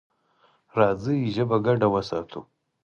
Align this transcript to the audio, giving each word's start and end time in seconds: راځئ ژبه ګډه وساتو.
راځئ 0.77 1.19
ژبه 1.35 1.57
ګډه 1.65 1.87
وساتو. 1.93 2.41